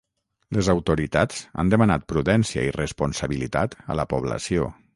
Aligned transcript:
Les 0.57 0.69
autoritats 0.73 1.43
han 1.63 1.69
demanat 1.73 2.07
prudència 2.13 2.63
i 2.69 2.73
responsabilitat 2.79 3.77
a 3.95 3.99
la 4.01 4.07
població. 4.15 4.71